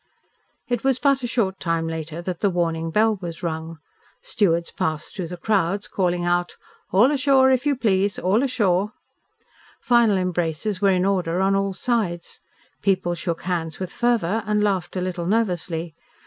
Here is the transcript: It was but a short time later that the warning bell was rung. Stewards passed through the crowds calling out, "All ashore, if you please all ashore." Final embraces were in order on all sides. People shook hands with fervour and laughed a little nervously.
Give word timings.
It 0.67 0.83
was 0.83 0.97
but 0.97 1.21
a 1.21 1.27
short 1.27 1.59
time 1.59 1.87
later 1.87 2.23
that 2.23 2.39
the 2.39 2.49
warning 2.49 2.89
bell 2.89 3.19
was 3.21 3.43
rung. 3.43 3.77
Stewards 4.23 4.71
passed 4.71 5.15
through 5.15 5.27
the 5.27 5.37
crowds 5.37 5.87
calling 5.87 6.25
out, 6.25 6.55
"All 6.91 7.11
ashore, 7.11 7.51
if 7.51 7.67
you 7.67 7.75
please 7.75 8.17
all 8.17 8.41
ashore." 8.41 8.93
Final 9.79 10.17
embraces 10.17 10.81
were 10.81 10.89
in 10.89 11.05
order 11.05 11.39
on 11.39 11.55
all 11.55 11.73
sides. 11.75 12.39
People 12.81 13.13
shook 13.13 13.41
hands 13.41 13.79
with 13.79 13.93
fervour 13.93 14.41
and 14.47 14.63
laughed 14.63 14.95
a 14.95 15.01
little 15.01 15.27
nervously. 15.27 15.93